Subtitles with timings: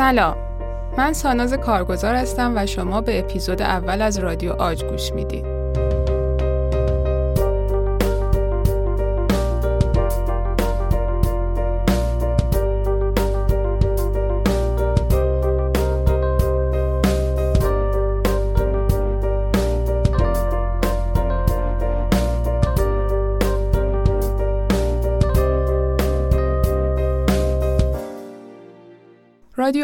[0.00, 0.36] سلام.
[0.98, 5.59] من ساناز کارگزار هستم و شما به اپیزود اول از رادیو آج گوش می‌دید.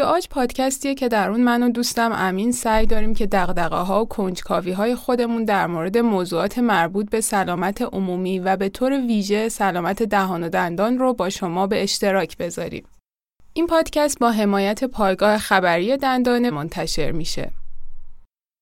[0.07, 4.07] آج پادکستیه که در اون من و دوستم امین سعی داریم که دقدقه ها و
[4.07, 10.03] کنجکاوی های خودمون در مورد موضوعات مربوط به سلامت عمومی و به طور ویژه سلامت
[10.03, 12.83] دهان و دندان رو با شما به اشتراک بذاریم.
[13.53, 17.51] این پادکست با حمایت پایگاه خبری دندانه منتشر میشه.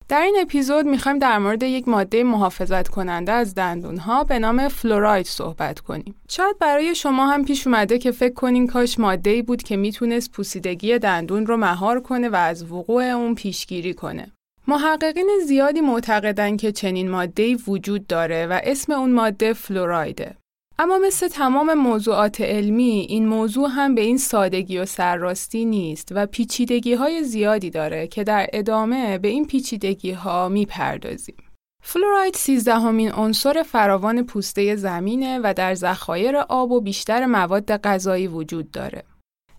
[0.10, 4.68] در این اپیزود می‌خوایم در مورد یک ماده محافظت کننده از دندون ها به نام
[4.68, 6.16] فلوراید صحبت کنیم.
[6.30, 10.32] شاید برای شما هم پیش اومده که فکر کنین کاش ماده ای بود که می‌تونست
[10.32, 14.32] پوسیدگی دندون رو مهار کنه و از وقوع اون پیشگیری کنه.
[14.68, 20.36] محققین زیادی معتقدن که چنین ماده وجود داره و اسم اون ماده فلورایده.
[20.80, 26.26] اما مثل تمام موضوعات علمی این موضوع هم به این سادگی و سرراستی نیست و
[26.26, 31.36] پیچیدگی های زیادی داره که در ادامه به این پیچیدگی ها می‌پردازیم.
[31.84, 38.72] فلوراید سیزدهمین عنصر فراوان پوسته زمینه و در ذخایر آب و بیشتر مواد غذایی وجود
[38.72, 39.04] داره.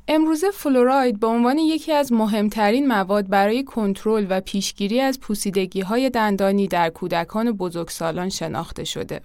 [0.09, 6.11] امروزه فلوراید به عنوان یکی از مهمترین مواد برای کنترل و پیشگیری از پوسیدگی های
[6.11, 9.21] دندانی در کودکان بزرگسالان شناخته شده.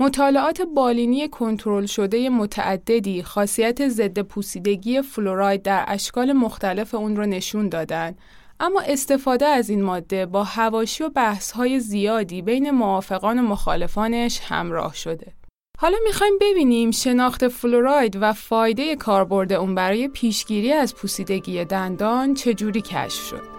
[0.00, 7.68] مطالعات بالینی کنترل شده متعددی خاصیت ضد پوسیدگی فلوراید در اشکال مختلف اون رو نشون
[7.68, 8.14] دادن
[8.60, 14.94] اما استفاده از این ماده با هواشی و بحث‌های زیادی بین موافقان و مخالفانش همراه
[14.94, 15.32] شده.
[15.78, 22.80] حالا می‌خوایم ببینیم شناخت فلوراید و فایده کاربرد اون برای پیشگیری از پوسیدگی دندان چجوری
[22.80, 23.55] کشف شد.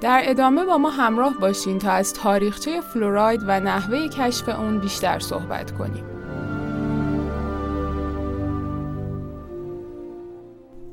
[0.00, 5.18] در ادامه با ما همراه باشین تا از تاریخچه فلوراید و نحوه کشف اون بیشتر
[5.18, 6.04] صحبت کنیم.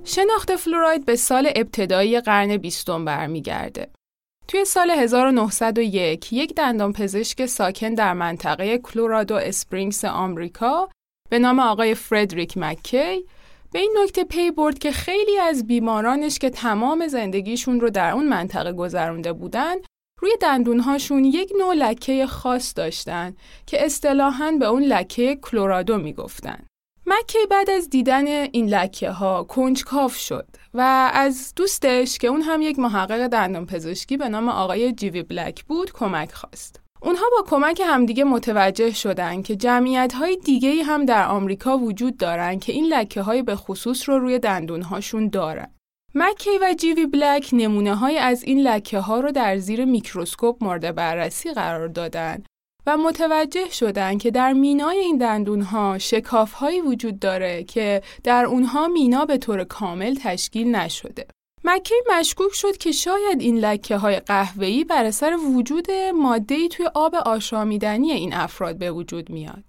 [0.03, 3.87] شناخت فلوراید به سال ابتدایی قرن بیستم برمیگرده.
[4.47, 10.89] توی سال 1901 یک دندان پزشک ساکن در منطقه کلورادو اسپرینگز آمریکا
[11.29, 13.25] به نام آقای فردریک مکی
[13.73, 18.27] به این نکته پی برد که خیلی از بیمارانش که تمام زندگیشون رو در اون
[18.29, 19.75] منطقه گذرونده بودن
[20.19, 23.35] روی دندونهاشون یک نوع لکه خاص داشتن
[23.65, 26.65] که اصطلاحاً به اون لکه کلورادو می‌گفتن.
[27.05, 32.61] مکی بعد از دیدن این لکه ها کنجکاف شد و از دوستش که اون هم
[32.61, 36.82] یک محقق دندان پزشکی به نام آقای جیوی بلک بود کمک خواست.
[37.03, 42.59] اونها با کمک همدیگه متوجه شدن که جمعیت های دیگه هم در آمریکا وجود دارن
[42.59, 45.67] که این لکه های به خصوص رو روی دندون هاشون دارن.
[46.15, 50.95] مکی و جیوی بلک نمونه های از این لکه ها رو در زیر میکروسکوپ مورد
[50.95, 52.43] بررسی قرار دادن
[52.85, 58.45] و متوجه شدن که در مینای این دندون ها شکاف هایی وجود داره که در
[58.45, 61.27] اونها مینا به طور کامل تشکیل نشده.
[61.65, 67.15] مکی مشکوک شد که شاید این لکه های قهوه‌ای بر اثر وجود ماده‌ای توی آب
[67.15, 69.63] آشامیدنی این افراد به وجود میاد.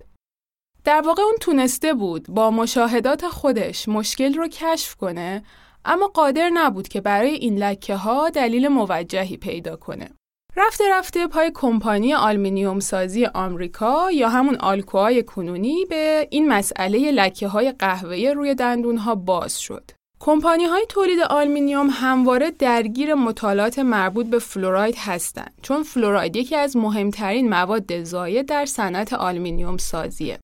[0.84, 5.44] در واقع اون تونسته بود با مشاهدات خودش مشکل رو کشف کنه
[5.84, 10.10] اما قادر نبود که برای این لکه ها دلیل موجهی پیدا کنه.
[10.56, 17.48] رفته رفته پای کمپانی آلمینیوم سازی آمریکا یا همون آلکوای کنونی به این مسئله لکه
[17.48, 19.90] های قهوه‌ای روی دندون ها باز شد.
[20.26, 26.76] کمپانی های تولید آلمینیوم همواره درگیر مطالعات مربوط به فلوراید هستند چون فلوراید یکی از
[26.76, 30.38] مهمترین مواد زاید در صنعت آلمینیوم سازیه.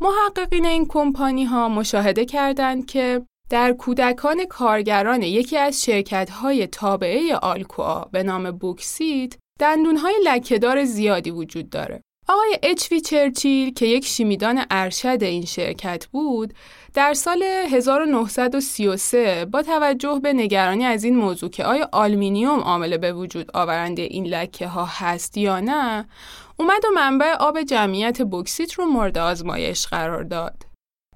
[0.00, 7.36] محققین این کمپانی ها مشاهده کردند که در کودکان کارگران یکی از شرکت های تابعه
[7.36, 12.02] آلکوا به نام بوکسیت دندون های لکهدار زیادی وجود داره.
[12.28, 16.54] آقای اچوی چرچیل که یک شیمیدان ارشد این شرکت بود
[16.94, 23.12] در سال 1933 با توجه به نگرانی از این موضوع که آیا آلمینیوم عامل به
[23.12, 26.08] وجود آورنده این لکه ها هست یا نه
[26.56, 30.62] اومد و منبع آب جمعیت بوکسیت رو مورد آزمایش قرار داد.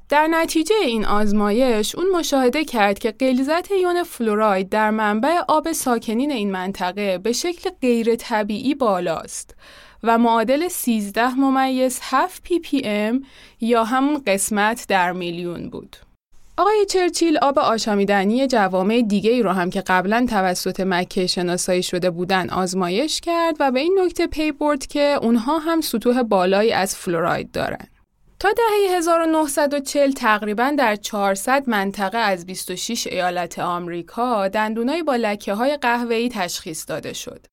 [0.09, 6.31] در نتیجه این آزمایش اون مشاهده کرد که غلظت یون فلوراید در منبع آب ساکنین
[6.31, 9.55] این منطقه به شکل غیر طبیعی بالاست
[10.03, 13.25] و معادل 13 ممیز 7 پی پی ام
[13.61, 15.97] یا همون قسمت در میلیون بود.
[16.57, 22.11] آقای چرچیل آب آشامیدنی جوامع دیگه ای رو هم که قبلا توسط مکی شناسایی شده
[22.11, 26.97] بودن آزمایش کرد و به این نکته پی برد که اونها هم سطوح بالایی از
[26.97, 27.87] فلوراید دارن.
[28.39, 35.77] تا دهه 1940 تقریبا در 400 منطقه از 26 ایالت آمریکا دندونای با لکه های
[35.77, 37.47] قهوه‌ای تشخیص داده شد.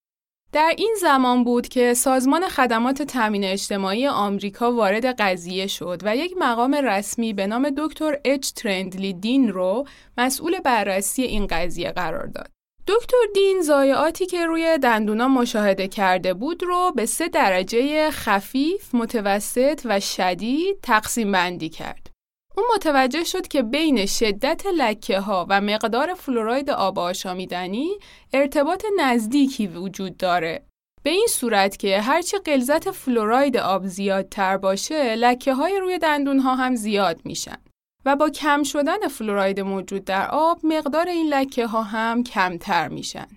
[0.52, 6.34] در این زمان بود که سازمان خدمات تامین اجتماعی آمریکا وارد قضیه شد و یک
[6.40, 9.86] مقام رسمی به نام دکتر اچ ترندلی دین رو
[10.18, 12.50] مسئول بررسی این قضیه قرار داد.
[12.88, 19.82] دکتر دین زایعاتی که روی دندونا مشاهده کرده بود رو به سه درجه خفیف، متوسط
[19.86, 22.09] و شدید تقسیم بندی کرد.
[22.58, 27.90] اون متوجه شد که بین شدت لکه ها و مقدار فلوراید آب آشامیدنی
[28.34, 30.66] ارتباط نزدیکی وجود داره.
[31.04, 36.56] به این صورت که هرچی غلظت فلوراید آب زیادتر باشه، لکه های روی دندون ها
[36.56, 37.58] هم زیاد میشن.
[38.06, 43.28] و با کم شدن فلوراید موجود در آب، مقدار این لکه ها هم کمتر میشن.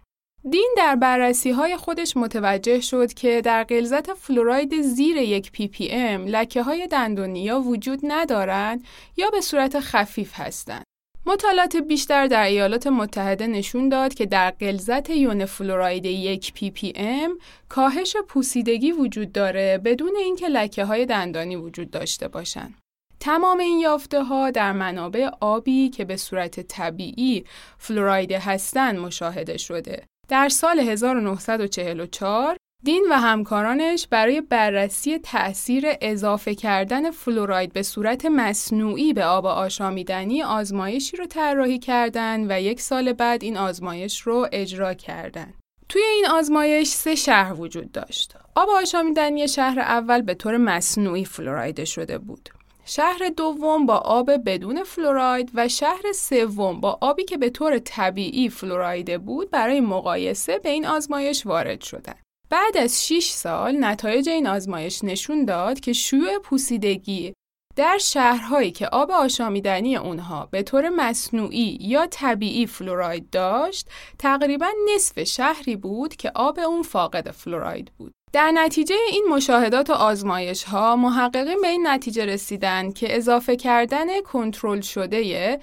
[0.50, 5.88] دین در بررسی های خودش متوجه شد که در غلظت فلوراید زیر یک پی پی
[5.90, 8.84] ام لکه های دندونی یا وجود ندارند
[9.16, 10.84] یا به صورت خفیف هستند.
[11.26, 16.92] مطالعات بیشتر در ایالات متحده نشون داد که در غلظت یون فلوراید یک پی پی
[16.96, 17.38] ام
[17.68, 22.74] کاهش پوسیدگی وجود داره بدون اینکه لکه های دندانی وجود داشته باشند.
[23.20, 27.44] تمام این یافته ها در منابع آبی که به صورت طبیعی
[27.78, 37.10] فلورایده هستند مشاهده شده در سال 1944 دین و همکارانش برای بررسی تأثیر اضافه کردن
[37.10, 43.44] فلوراید به صورت مصنوعی به آب آشامیدنی آزمایشی رو طراحی کردند و یک سال بعد
[43.44, 45.54] این آزمایش رو اجرا کردند.
[45.88, 48.34] توی این آزمایش سه شهر وجود داشت.
[48.54, 52.48] آب آشامیدنی شهر اول به طور مصنوعی فلوراید شده بود.
[52.84, 58.48] شهر دوم با آب بدون فلوراید و شهر سوم با آبی که به طور طبیعی
[58.48, 62.22] فلورایده بود برای مقایسه به این آزمایش وارد شدند.
[62.50, 67.34] بعد از 6 سال نتایج این آزمایش نشون داد که شیوع پوسیدگی
[67.76, 73.88] در شهرهایی که آب آشامیدنی اونها به طور مصنوعی یا طبیعی فلوراید داشت
[74.18, 78.12] تقریبا نصف شهری بود که آب اون فاقد فلوراید بود.
[78.32, 84.20] در نتیجه این مشاهدات و آزمایش ها محققین به این نتیجه رسیدن که اضافه کردن
[84.20, 85.58] کنترل شده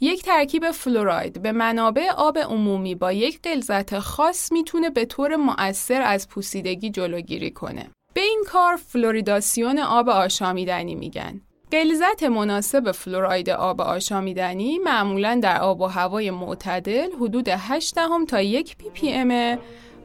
[0.00, 6.02] یک ترکیب فلوراید به منابع آب عمومی با یک غلظت خاص می‌تونه به طور مؤثر
[6.02, 7.90] از پوسیدگی جلوگیری کنه.
[8.14, 11.40] به این کار فلوریداسیون آب آشامیدنی میگن.
[11.72, 18.42] غلظت مناسب فلوراید آب آشامیدنی معمولا در آب و هوای معتدل حدود 8 دهم تا
[18.42, 19.24] یک پی پی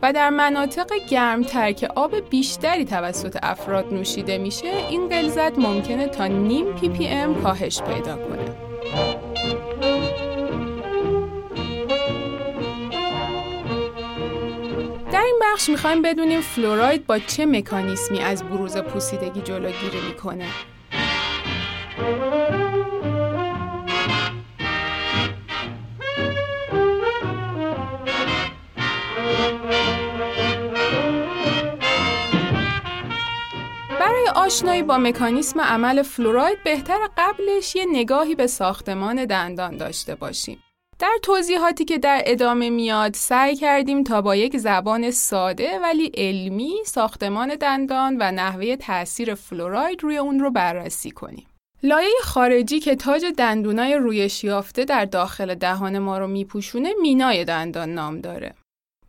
[0.02, 6.28] و در مناطق گرمتر که آب بیشتری توسط افراد نوشیده میشه این غلظت ممکنه تا
[6.28, 8.46] نیم پی پی ام کاهش پیدا کنه.
[15.12, 20.46] در این بخش می‌خوایم بدونیم فلوراید با چه مکانیسمی از بروز پوسیدگی جلوگیری می‌کنه.
[34.50, 40.64] آشنایی با مکانیسم عمل فلوراید بهتر قبلش یه نگاهی به ساختمان دندان داشته باشیم.
[41.00, 46.74] در توضیحاتی که در ادامه میاد سعی کردیم تا با یک زبان ساده ولی علمی
[46.86, 51.48] ساختمان دندان و نحوه تاثیر فلوراید روی اون رو بررسی کنیم.
[51.84, 57.94] لایه خارجی که تاج دندونای رویش یافته در داخل دهان ما رو میپوشونه مینای دندان
[57.94, 58.54] نام داره.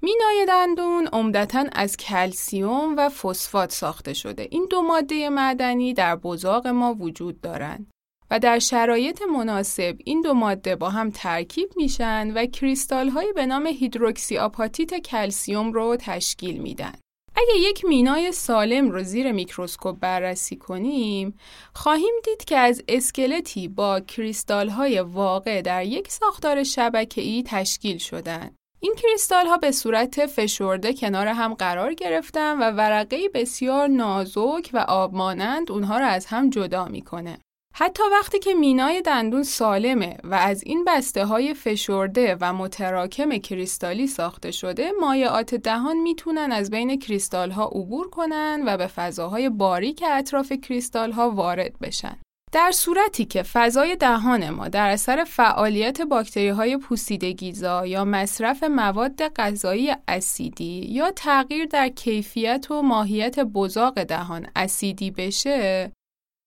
[0.03, 4.49] مینای دندون عمدتا از کلسیوم و فسفات ساخته شده.
[4.51, 7.91] این دو ماده معدنی در بزاق ما وجود دارند
[8.31, 13.47] و در شرایط مناسب این دو ماده با هم ترکیب میشن و کریستال هایی به
[13.47, 16.93] نام هیدروکسی آپاتیت کلسیوم رو تشکیل میدن.
[17.37, 21.39] اگه یک مینای سالم رو زیر میکروسکوپ بررسی کنیم،
[21.75, 28.51] خواهیم دید که از اسکلتی با کریستال های واقع در یک ساختار شبکه‌ای تشکیل شدن.
[28.83, 34.79] این کریستال ها به صورت فشرده کنار هم قرار گرفتن و ورقه بسیار نازک و
[34.89, 37.39] آب مانند اونها را از هم جدا می‌کنه.
[37.75, 44.07] حتی وقتی که مینای دندون سالمه و از این بسته های فشرده و متراکم کریستالی
[44.07, 50.05] ساخته شده، مایعات دهان می‌تونن از بین کریستال ها عبور کنن و به فضاهای باریک
[50.09, 52.19] اطراف کریستال ها وارد بشن.
[52.53, 59.29] در صورتی که فضای دهان ما در اثر فعالیت باکتری های پوسیدگیزا یا مصرف مواد
[59.29, 65.93] غذایی اسیدی یا تغییر در کیفیت و ماهیت بزاق دهان اسیدی بشه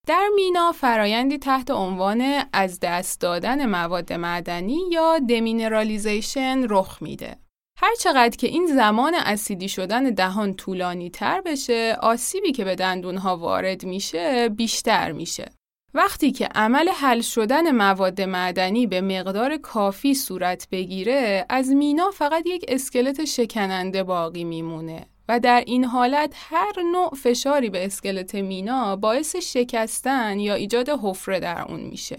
[0.08, 7.38] در مینا فرایندی تحت عنوان از دست دادن مواد معدنی یا demineralization رخ میده.
[7.80, 13.38] هر چقدر که این زمان اسیدی شدن دهان طولانی تر بشه، آسیبی که به دندونها
[13.38, 15.52] وارد میشه بیشتر میشه.
[15.96, 22.44] وقتی که عمل حل شدن مواد معدنی به مقدار کافی صورت بگیره، از مینا فقط
[22.46, 28.96] یک اسکلت شکننده باقی میمونه و در این حالت هر نوع فشاری به اسکلت مینا
[28.96, 32.18] باعث شکستن یا ایجاد حفره در اون میشه.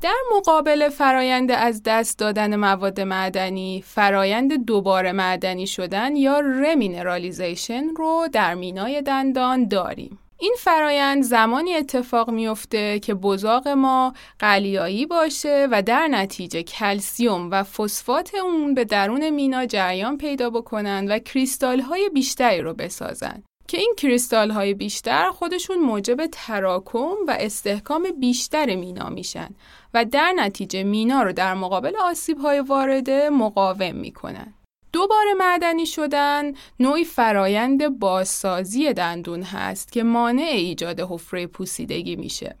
[0.00, 8.28] در مقابل فرایند از دست دادن مواد معدنی، فرایند دوباره معدنی شدن یا remineralization رو
[8.32, 10.18] در مینای دندان داریم.
[10.40, 17.62] این فرایند زمانی اتفاق میفته که بزاق ما قلیایی باشه و در نتیجه کلسیوم و
[17.62, 23.78] فسفات اون به درون مینا جریان پیدا بکنن و کریستال های بیشتری رو بسازن که
[23.78, 29.48] این کریستال های بیشتر خودشون موجب تراکم و استحکام بیشتر مینا میشن
[29.94, 34.54] و در نتیجه مینا رو در مقابل آسیب های وارده مقاوم می‌کنن.
[34.92, 42.56] دوباره معدنی شدن نوعی فرایند بازسازی دندون هست که مانع ایجاد حفره پوسیدگی میشه.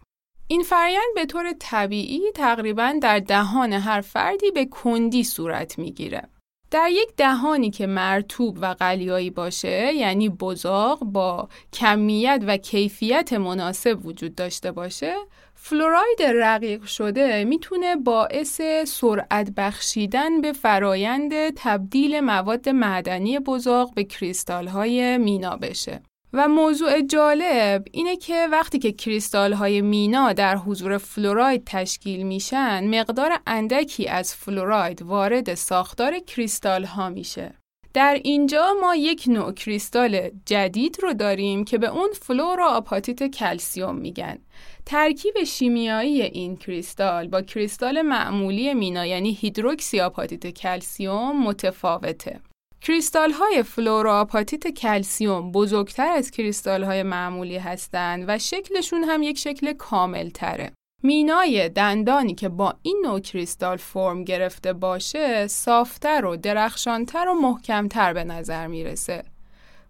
[0.46, 6.28] این فرایند به طور طبیعی تقریبا در دهان هر فردی به کندی صورت می‌گیره.
[6.70, 14.06] در یک دهانی که مرتوب و قلیایی باشه یعنی بزاق با کمیت و کیفیت مناسب
[14.06, 15.14] وجود داشته باشه
[15.62, 24.66] فلوراید رقیق شده می‌تونه باعث سرعت بخشیدن به فرایند تبدیل مواد معدنی بزاق به کریستال
[24.66, 26.02] های مینا بشه.
[26.32, 33.00] و موضوع جالب اینه که وقتی که کریستال های مینا در حضور فلوراید تشکیل میشن
[33.00, 37.59] مقدار اندکی از فلوراید وارد ساختار کریستال ها میشه.
[37.94, 44.38] در اینجا ما یک نوع کریستال جدید رو داریم که به اون فلوروآپاتیت کلسیوم میگن.
[44.86, 52.40] ترکیب شیمیایی این کریستال با کریستال معمولی مینا یعنی هیدروکسی آپاتیت کلسیوم متفاوته.
[52.80, 59.72] کریستال های فلوراپاتیت کلسیوم بزرگتر از کریستال های معمولی هستند و شکلشون هم یک شکل
[59.72, 60.72] کامل تره.
[61.02, 68.12] مینای دندانی که با این نوع کریستال فرم گرفته باشه صافتر و درخشانتر و محکمتر
[68.12, 69.24] به نظر می‌رسه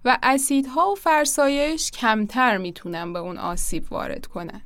[0.04, 4.62] و اسیدها و فرسایش کمتر می‌تونن به اون آسیب وارد کنن.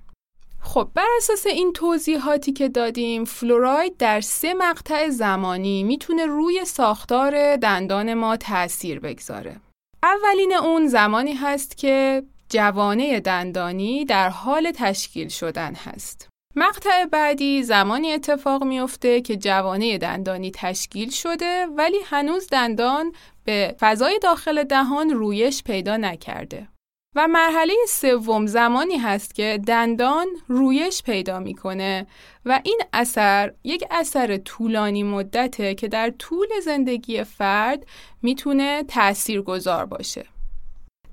[0.60, 7.56] خب بر اساس این توضیحاتی که دادیم فلوراید در سه مقطع زمانی می‌تونه روی ساختار
[7.56, 9.56] دندان ما تاثیر بگذاره.
[10.02, 16.28] اولین اون زمانی هست که جوانه دندانی در حال تشکیل شدن هست.
[16.56, 23.12] مقطع بعدی زمانی اتفاق میفته که جوانه دندانی تشکیل شده ولی هنوز دندان
[23.44, 26.68] به فضای داخل دهان رویش پیدا نکرده.
[27.16, 32.06] و مرحله سوم زمانی هست که دندان رویش پیدا می‌کنه
[32.44, 37.86] و این اثر یک اثر طولانی مدته که در طول زندگی فرد
[38.22, 40.33] می‌تونه تأثیر گذار باشه.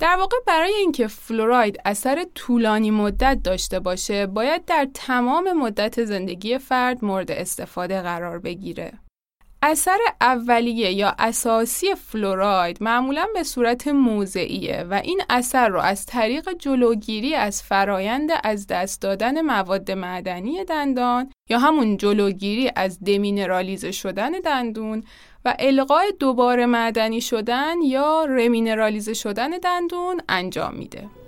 [0.01, 6.57] در واقع برای اینکه فلوراید اثر طولانی مدت داشته باشه باید در تمام مدت زندگی
[6.57, 8.93] فرد مورد استفاده قرار بگیره.
[9.63, 16.49] اثر اولیه یا اساسی فلوراید معمولا به صورت موضعیه و این اثر رو از طریق
[16.59, 24.31] جلوگیری از فرایند از دست دادن مواد معدنی دندان یا همون جلوگیری از دمینرالیزه شدن
[24.31, 25.03] دندون
[25.45, 31.20] و القای دوباره معدنی شدن یا رمینرالیزه شدن دندون انجام میده.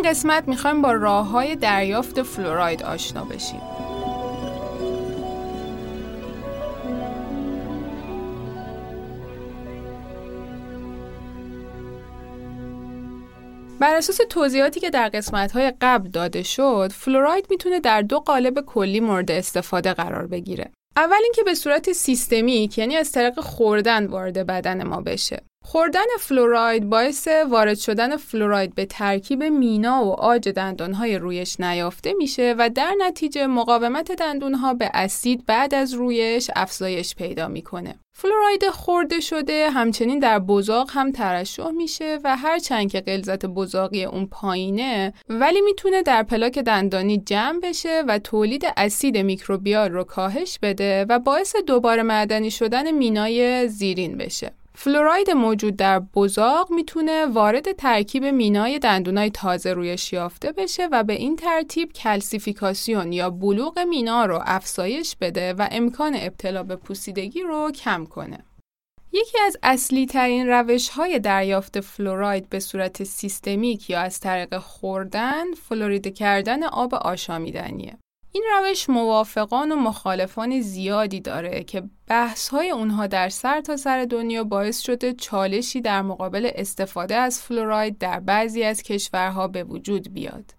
[0.00, 3.60] این قسمت می‌خوایم با راه های دریافت فلوراید آشنا بشیم.
[13.80, 18.60] بر اساس توضیحاتی که در قسمت های قبل داده شد، فلوراید می‌تونه در دو قالب
[18.60, 20.70] کلی مورد استفاده قرار بگیره.
[20.96, 25.42] اول اینکه به صورت سیستمیک یعنی از طریق خوردن وارد بدن ما بشه.
[25.70, 32.54] خوردن فلوراید باعث وارد شدن فلوراید به ترکیب مینا و عاج دندانهای رویش نیافته میشه
[32.58, 37.94] و در نتیجه مقاومت دندونها به اسید بعد از رویش افزایش پیدا می‌کنه.
[38.12, 44.26] فلوراید خورده شده همچنین در بزاق هم ترشح میشه و هرچند که غلظت بزاقی اون
[44.26, 51.06] پایینه ولی می‌تونه در پلاک دندانی جمع بشه و تولید اسید میکروبیال رو کاهش بده
[51.08, 54.59] و باعث دوباره معدنی شدن مینای زیرین بشه.
[54.74, 61.12] فلوراید موجود در بزاق می‌تونه وارد ترکیب مینای دندونای تازه رویش یافته بشه و به
[61.12, 67.70] این ترتیب کلسیفیکاسیون یا بلوغ مینا رو افزایش بده و امکان ابتلا به پوسیدگی رو
[67.70, 68.44] کم کنه.
[69.12, 75.52] یکی از اصلی ترین روش های دریافت فلوراید به صورت سیستمیک یا از طریق خوردن
[75.52, 77.98] فلورید کردن آب آشامیدنیه.
[78.32, 84.04] این روش موافقان و مخالفان زیادی داره که بحث های اونها در سر تا سر
[84.04, 90.14] دنیا باعث شده چالشی در مقابل استفاده از فلوراید در بعضی از کشورها به وجود
[90.14, 90.54] بیاد.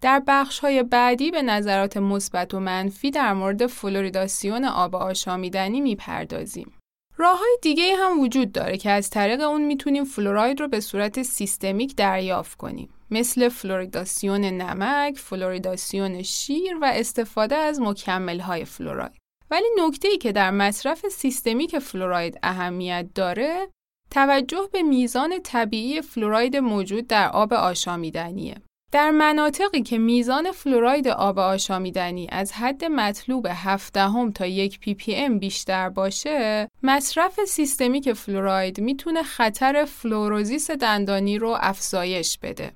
[0.00, 6.72] در بخش های بعدی به نظرات مثبت و منفی در مورد فلوریداسیون آب آشامیدنی می‌پردازیم.
[7.16, 11.22] راه های دیگه هم وجود داره که از طریق اون می‌تونیم فلوراید رو به صورت
[11.22, 12.88] سیستمیک دریافت کنیم.
[13.12, 19.18] مثل فلوریداسیون نمک، فلوریداسیون شیر و استفاده از مکمل های فلوراید.
[19.50, 23.68] ولی نکته ای که در مصرف سیستمیک فلوراید اهمیت داره
[24.10, 28.56] توجه به میزان طبیعی فلوراید موجود در آب آشامیدنیه.
[28.92, 34.94] در مناطقی که میزان فلوراید آب آشامیدنی از حد مطلوب 7 دهم تا یک پی
[34.94, 42.72] پی ام بیشتر باشه، مصرف سیستمیک فلوراید می‌تونه خطر فلوروزیس دندانی رو افزایش بده.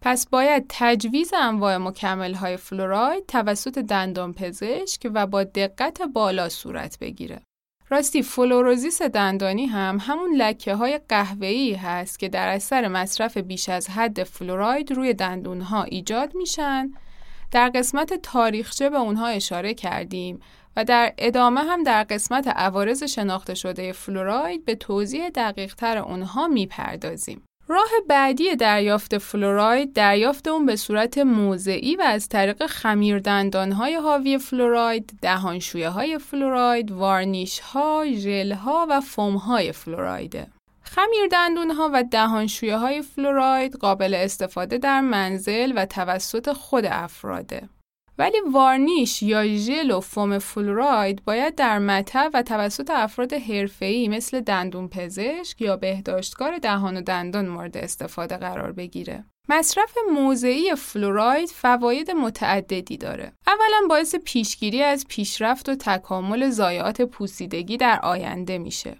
[0.00, 6.98] پس باید تجویز انواع مکمل های فلوراید توسط دندان پزشک و با دقت بالا صورت
[6.98, 7.40] بگیره.
[7.90, 13.90] راستی فلوروزیس دندانی هم همون لکه های قهوه‌ای هست که در اثر مصرف بیش از
[13.90, 16.90] حد فلوراید روی دندون ها ایجاد میشن.
[17.50, 20.40] در قسمت تاریخچه به اونها اشاره کردیم
[20.76, 26.48] و در ادامه هم در قسمت عوارض شناخته شده فلوراید به توضیح دقیق تر اونها
[26.48, 27.42] می‌پردازیم.
[27.68, 33.28] راه بعدی دریافت فلوراید دریافت اون به صورت موضعی و از طریق خمیر
[33.72, 40.46] های حاوی فلوراید، دهانشویه های فلوراید، وارنیش ها، ژل ها و فوم های فلورایده.
[40.82, 47.68] خمیر دندون ها و دهانشویه های فلوراید قابل استفاده در منزل و توسط خود افراده.
[48.18, 54.40] ولی وارنیش یا ژل و فوم فلوراید باید در مطب و توسط افراد حرفه‌ای مثل
[54.40, 59.24] دندون پزشک یا بهداشتکار دهان و دندان مورد استفاده قرار بگیره.
[59.48, 63.32] مصرف موضعی فلوراید فواید متعددی داره.
[63.46, 68.96] اولا باعث پیشگیری از پیشرفت و تکامل ضایعات پوسیدگی در آینده میشه.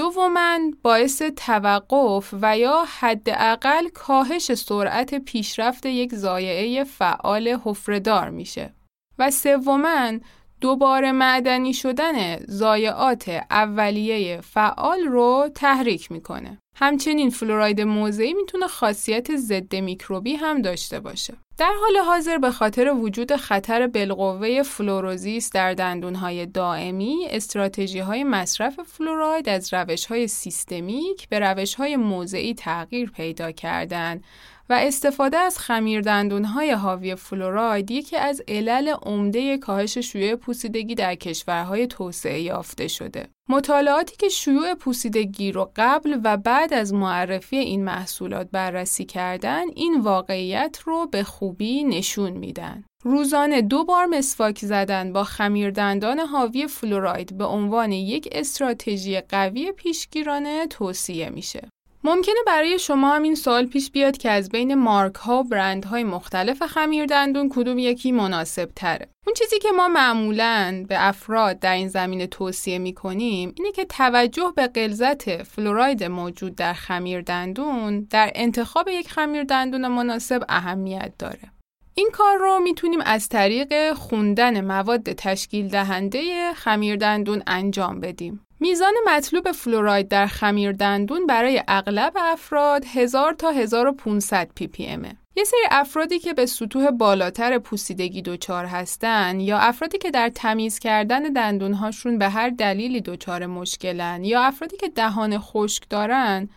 [0.00, 8.74] دوما باعث توقف و یا حداقل کاهش سرعت پیشرفت یک زایعه فعال حفردار میشه
[9.18, 10.12] و سوما
[10.60, 16.58] دوباره معدنی شدن ضایعات اولیه فعال رو تحریک می‌کنه.
[16.80, 21.34] همچنین فلوراید موضعی می‌تونه خاصیت ضد میکروبی هم داشته باشه.
[21.58, 28.80] در حال حاضر به خاطر وجود خطر بالقوه فلوروزیس در دندونهای دائمی، استراتژی های مصرف
[28.80, 34.24] فلوراید از روش های سیستمیک به روش های موضعی تغییر پیدا کردند
[34.70, 36.08] و استفاده از خمیر
[36.44, 43.28] های حاوی فلوراید یکی از علل عمده کاهش شیوع پوسیدگی در کشورهای توسعه یافته شده.
[43.50, 50.00] مطالعاتی که شیوع پوسیدگی رو قبل و بعد از معرفی این محصولات بررسی کردن این
[50.00, 52.84] واقعیت رو به خوبی نشون میدن.
[53.02, 60.66] روزانه دو بار مسواک زدن با خمیردندان حاوی فلوراید به عنوان یک استراتژی قوی پیشگیرانه
[60.66, 61.68] توصیه میشه.
[62.04, 65.84] ممکنه برای شما هم این سوال پیش بیاد که از بین مارک ها و برند
[65.84, 69.08] های مختلف خمیر دندون کدوم یکی مناسب تره.
[69.26, 73.84] اون چیزی که ما معمولاً به افراد در این زمینه توصیه می کنیم اینه که
[73.84, 81.12] توجه به غلظت فلوراید موجود در خمیر دندون در انتخاب یک خمیر دندون مناسب اهمیت
[81.18, 81.52] داره.
[81.94, 88.46] این کار رو می‌تونیم از طریق خوندن مواد تشکیل دهنده خمیر دندون انجام بدیم.
[88.62, 95.16] میزان مطلوب فلوراید در خمیر دندون برای اغلب افراد 1000 تا 1500 پی پی امه.
[95.36, 100.78] یه سری افرادی که به سطوح بالاتر پوسیدگی دچار هستن یا افرادی که در تمیز
[100.78, 106.48] کردن دندونهاشون به هر دلیلی دچار مشکلن یا افرادی که دهان خشک دارن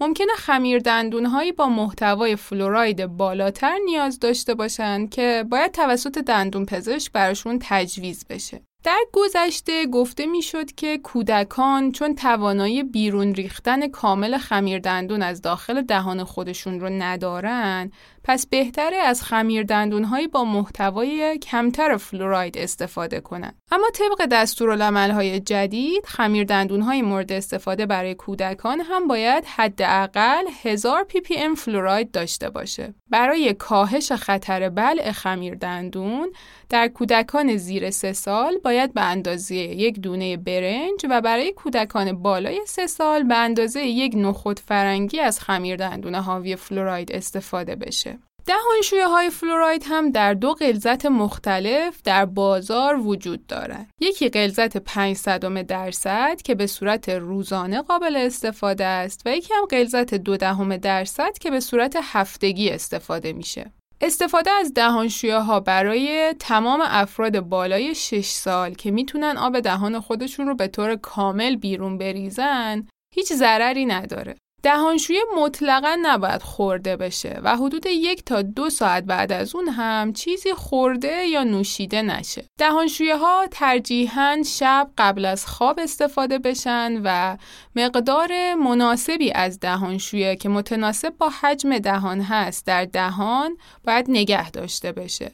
[0.00, 7.12] ممکنه خمیر دندونهایی با محتوای فلوراید بالاتر نیاز داشته باشند که باید توسط دندون پزشک
[7.12, 8.60] براشون تجویز بشه.
[8.84, 15.82] در گذشته گفته می‌شد که کودکان چون توانایی بیرون ریختن کامل خمیر دندون از داخل
[15.82, 17.90] دهان خودشون رو ندارن
[18.24, 23.54] پس بهتره از خمیر دندونهایی با محتوای کمتر فلوراید استفاده کنند.
[23.70, 31.20] اما طبق دستورالعملهای جدید خمیر دندونهای مورد استفاده برای کودکان هم باید حداقل 1000 پی
[31.20, 32.94] پی ام فلوراید داشته باشه.
[33.10, 36.32] برای کاهش خطر بلع خمیر دندون
[36.68, 42.60] در کودکان زیر سه سال باید به اندازه یک دونه برنج و برای کودکان بالای
[42.66, 48.13] سه سال به اندازه یک نخود فرنگی از خمیر دندون حاوی فلوراید استفاده بشه.
[48.46, 53.90] دهانشویه های فلوراید هم در دو غلظت مختلف در بازار وجود دارند.
[54.00, 60.14] یکی غلظت 500 درصد که به صورت روزانه قابل استفاده است و یکی هم غلظت
[60.14, 63.72] دو دهم درصد که به صورت هفتگی استفاده میشه.
[64.00, 70.46] استفاده از دهانشویه ها برای تمام افراد بالای 6 سال که می‌تونن آب دهان خودشون
[70.46, 74.36] رو به طور کامل بیرون بریزن هیچ ضرری نداره.
[74.64, 80.12] دهانشویه مطلقا نباید خورده بشه و حدود یک تا دو ساعت بعد از اون هم
[80.12, 82.44] چیزی خورده یا نوشیده نشه.
[82.58, 87.36] دهانشویه ها ترجیحاً شب قبل از خواب استفاده بشن و
[87.76, 94.92] مقدار مناسبی از دهانشویه که متناسب با حجم دهان هست در دهان باید نگه داشته
[94.92, 95.32] بشه.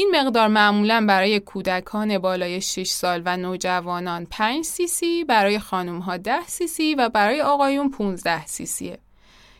[0.00, 5.98] این مقدار معمولا برای کودکان بالای 6 سال و نوجوانان 5 سی سی، برای خانم
[5.98, 8.98] ها 10 سی سی و برای آقایون 15 سی سیه.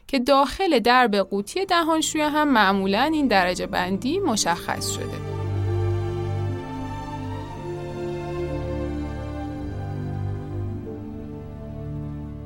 [0.06, 5.47] که داخل درب قوطی دهانشویه هم معمولا این درجه بندی مشخص شده.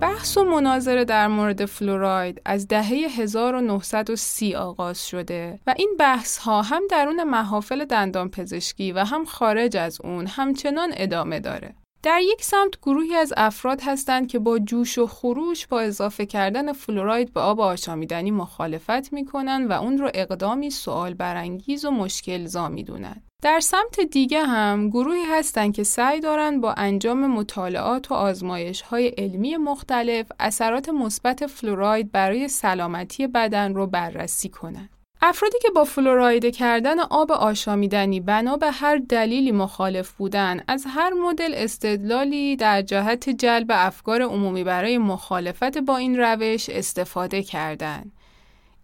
[0.03, 2.89] بحث و مناظره در مورد فلوراید از دهه
[3.19, 9.77] 1930 آغاز شده و این بحث ها هم درون محافل دندان پزشکی و هم خارج
[9.77, 11.75] از اون همچنان ادامه داره.
[12.03, 16.73] در یک سمت گروهی از افراد هستند که با جوش و خروش با اضافه کردن
[16.73, 22.69] فلوراید به آب آشامیدنی مخالفت می‌کنن و اون رو اقدامی سوال برانگیز و مشکل زا
[22.69, 23.23] می‌دونن.
[23.43, 29.09] در سمت دیگه هم گروهی هستند که سعی دارند با انجام مطالعات و آزمایش های
[29.09, 34.92] علمی مختلف اثرات مثبت فلوراید برای سلامتی بدن رو بررسی کنند.
[35.25, 41.13] افرادی که با فلوراید کردن آب آشامیدنی بنا به هر دلیلی مخالف بودن از هر
[41.13, 48.13] مدل استدلالی در جهت جلب افکار عمومی برای مخالفت با این روش استفاده کردند.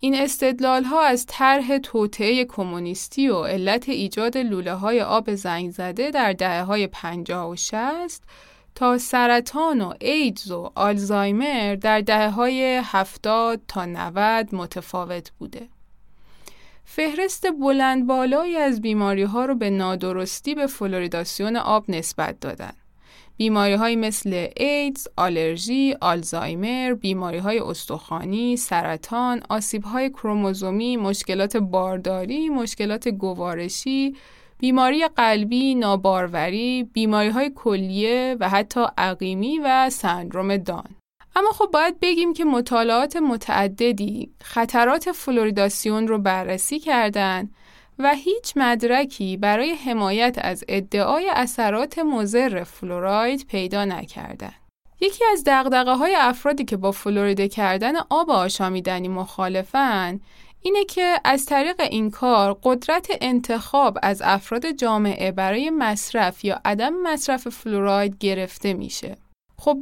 [0.00, 6.10] این استدلال ها از طرح توطعه کمونیستی و علت ایجاد لوله های آب زنگ زده
[6.10, 8.22] در دهه های 50 و 60
[8.74, 15.68] تا سرطان و ایدز و آلزایمر در دهه های 70 تا 90 متفاوت بوده.
[16.90, 22.72] فهرست بلند بالایی از بیماری ها رو به نادرستی به فلوریداسیون آب نسبت دادن.
[23.36, 32.48] بیماری های مثل ایدز، آلرژی، آلزایمر، بیماری های استخوانی، سرطان، آسیب های کروموزومی، مشکلات بارداری،
[32.48, 34.16] مشکلات گوارشی،
[34.58, 40.97] بیماری قلبی، ناباروری، بیماری های کلیه و حتی عقیمی و سندروم دان.
[41.36, 47.54] اما خب باید بگیم که مطالعات متعددی خطرات فلوریداسیون رو بررسی کردند
[47.98, 54.54] و هیچ مدرکی برای حمایت از ادعای اثرات مضر فلوراید پیدا نکردند.
[55.00, 60.20] یکی از دغدغه های افرادی که با فلوریده کردن آب آشامیدنی مخالفن
[60.62, 67.02] اینه که از طریق این کار قدرت انتخاب از افراد جامعه برای مصرف یا عدم
[67.02, 69.16] مصرف فلوراید گرفته میشه.
[69.58, 69.78] خب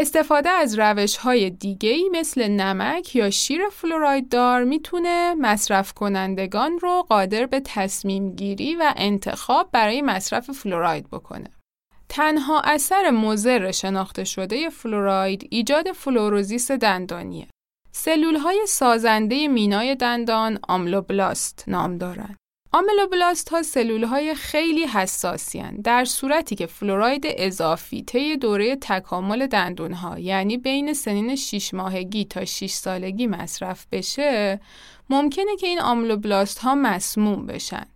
[0.00, 7.06] استفاده از روش های دیگه مثل نمک یا شیر فلوراید دار می‌تونه مصرف کنندگان رو
[7.08, 11.50] قادر به تصمیم گیری و انتخاب برای مصرف فلوراید بکنه.
[12.08, 17.46] تنها اثر مضر شناخته شده فلوراید ایجاد فلوروزیس دندانیه.
[17.92, 22.36] سلول های سازنده مینای دندان آملوبلاست نام دارند.
[22.72, 29.92] آملوبلاست ها سلول های خیلی حساسی در صورتی که فلوراید اضافی طی دوره تکامل دندون
[29.92, 34.60] ها یعنی بین سنین 6 ماهگی تا 6 سالگی مصرف بشه
[35.10, 37.86] ممکنه که این آملوبلاست ها مسموم بشن.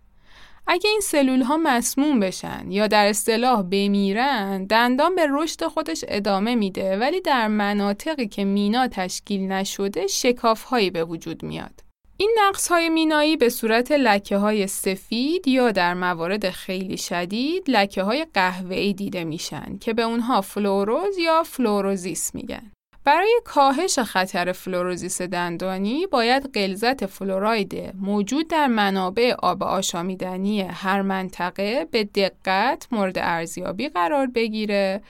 [0.67, 6.55] اگه این سلول ها مسموم بشن یا در اصطلاح بمیرن دندان به رشد خودش ادامه
[6.55, 11.92] میده ولی در مناطقی که مینا تشکیل نشده شکاف هایی به وجود میاد.
[12.17, 18.03] این نقص های مینایی به صورت لکه های سفید یا در موارد خیلی شدید لکه
[18.03, 22.71] های قهوه‌ای دیده میشن که به اونها فلوروز یا فلوروزیس میگن.
[23.05, 31.87] برای کاهش خطر فلوروزیس دندانی باید غلظت فلوراید موجود در منابع آب آشامیدنی هر منطقه
[31.91, 35.01] به دقت مورد ارزیابی قرار بگیره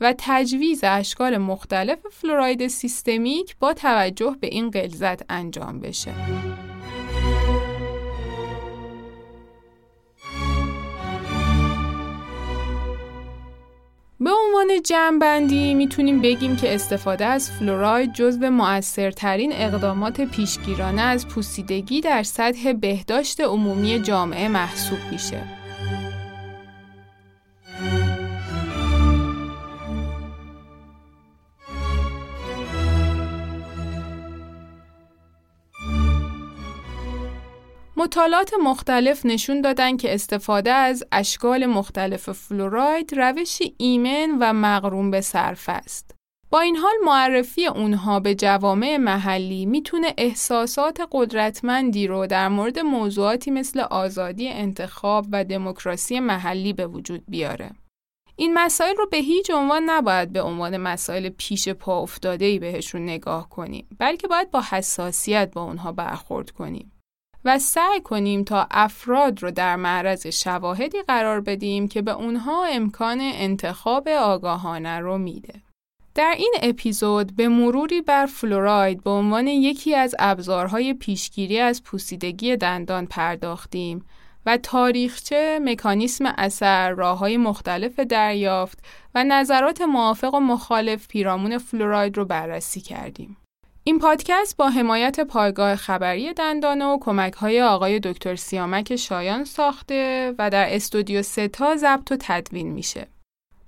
[0.00, 6.12] و تجویز اشکال مختلف فلوراید سیستمیک با توجه به این غلظت انجام بشه.
[14.20, 22.00] به عنوان جمعبندی می‌تونیم بگیم که استفاده از فلوراید جزو مؤثرترین اقدامات پیشگیرانه از پوسیدگی
[22.00, 25.63] در سطح بهداشت عمومی جامعه محسوب میشه.
[38.14, 45.20] مطالعات مختلف نشون دادن که استفاده از اشکال مختلف فلوراید روشی ایمن و مغروم به
[45.20, 46.14] صرف است.
[46.50, 53.50] با این حال معرفی اونها به جوامع محلی می‌تونه احساسات قدرتمندی رو در مورد موضوعاتی
[53.50, 57.70] مثل آزادی انتخاب و دموکراسی محلی به وجود بیاره.
[58.36, 63.48] این مسائل رو به هیچ عنوان نباید به عنوان مسائل پیش پا افتاده بهشون نگاه
[63.48, 66.93] کنیم بلکه باید با حساسیت با اونها برخورد کنیم.
[67.44, 73.18] و سعی کنیم تا افراد رو در معرض شواهدی قرار بدیم که به اونها امکان
[73.20, 75.54] انتخاب آگاهانه رو میده.
[76.14, 82.56] در این اپیزود به مروری بر فلوراید به عنوان یکی از ابزارهای پیشگیری از پوسیدگی
[82.56, 84.04] دندان پرداختیم
[84.46, 88.78] و تاریخچه، مکانیسم اثر، راه های مختلف دریافت
[89.14, 93.36] و نظرات موافق و مخالف پیرامون فلوراید رو بررسی کردیم.
[93.86, 100.34] این پادکست با حمایت پایگاه خبری دندانه و کمک های آقای دکتر سیامک شایان ساخته
[100.38, 103.06] و در استودیو ستا ضبط و تدوین میشه.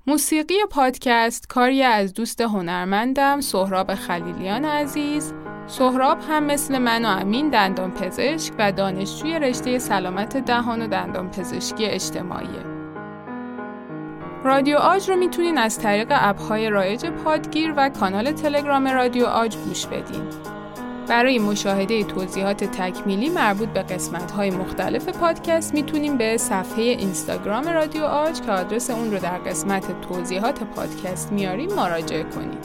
[0.07, 5.33] موسیقی پادکست کاری از دوست هنرمندم سهراب خلیلیان عزیز
[5.67, 11.31] سهراب هم مثل من و امین دندان پزشک و دانشجوی رشته سلامت دهان و دندان
[11.31, 12.76] پزشکی اجتماعیه.
[14.45, 19.87] رادیو آج رو می‌تونین از طریق اپهای رایج پادگیر و کانال تلگرام رادیو آج گوش
[19.87, 20.23] بدین.
[21.09, 28.05] برای مشاهده توضیحات تکمیلی مربوط به قسمت های مختلف پادکست می‌تونیم به صفحه اینستاگرام رادیو
[28.05, 32.59] آج که آدرس اون رو در قسمت توضیحات پادکست میاریم مراجعه کنیم.